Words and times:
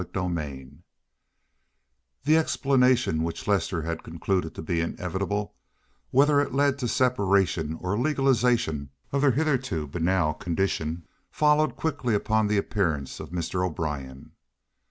CHAPTER 0.01 0.21
LIII 0.23 0.79
The 2.23 2.35
explanation 2.35 3.21
which 3.21 3.47
Lester 3.47 3.83
had 3.83 4.01
concluded 4.03 4.55
to 4.55 4.63
be 4.63 4.81
inevitable, 4.81 5.53
whether 6.09 6.39
it 6.41 6.55
led 6.55 6.79
to 6.79 6.87
separation 6.87 7.75
or 7.79 7.99
legalization 7.99 8.89
of 9.11 9.21
their 9.21 9.29
hitherto 9.29 9.85
banal 9.85 10.33
condition, 10.33 11.05
followed 11.29 11.75
quickly 11.75 12.15
upon 12.15 12.47
the 12.47 12.57
appearance 12.57 13.19
of 13.19 13.29
Mr. 13.29 13.63
O'Brien. 13.63 14.31